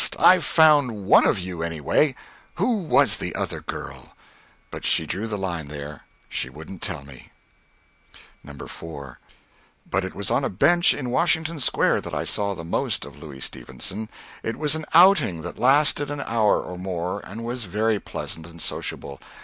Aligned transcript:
I've 0.17 0.43
found 0.43 1.05
one 1.05 1.27
of 1.27 1.37
you, 1.37 1.61
anyway! 1.61 2.15
Who 2.55 2.77
was 2.77 3.17
the 3.17 3.35
other 3.35 3.61
girl?" 3.61 4.15
But 4.71 4.83
she 4.83 5.05
drew 5.05 5.27
the 5.27 5.37
line 5.37 5.67
there. 5.67 6.05
She 6.27 6.49
wouldn't 6.49 6.81
tell 6.81 7.03
me. 7.03 7.29
FOOTNOTE: 7.31 7.67
That 7.67 7.67
house 7.67 7.67
still 7.67 8.17
stands. 8.17 9.07
IV.... 9.11 9.17
But 9.91 10.05
it 10.05 10.15
was 10.15 10.31
on 10.31 10.43
a 10.43 10.49
bench 10.49 10.95
in 10.95 11.11
Washington 11.11 11.59
Square 11.59 12.01
that 12.01 12.15
I 12.15 12.25
saw 12.25 12.55
the 12.55 12.63
most 12.63 13.05
of 13.05 13.17
Louis 13.21 13.41
Stevenson. 13.41 14.09
It 14.41 14.57
was 14.57 14.73
an 14.73 14.85
outing 14.95 15.43
that 15.43 15.59
lasted 15.59 16.09
an 16.09 16.21
hour 16.21 16.59
or 16.59 16.79
more, 16.79 17.19
and 17.19 17.45
was 17.45 17.65
very 17.65 17.99
pleasant 17.99 18.47
and 18.47 18.59
sociable. 18.59 19.19